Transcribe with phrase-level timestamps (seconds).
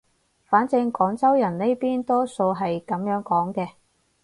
[0.45, 3.73] 反正廣州人呢邊多數係噉樣講嘅